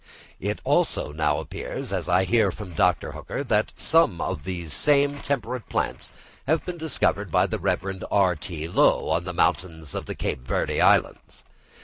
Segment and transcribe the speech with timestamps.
[0.39, 3.11] It now also appears, as I hear from Dr.
[3.11, 6.11] Hooker, that some of these same temperate plants
[6.47, 8.03] have been discovered by the Rev.
[8.09, 8.67] R.T.
[8.69, 11.43] Lowe on the mountains of the Cape Verde Islands.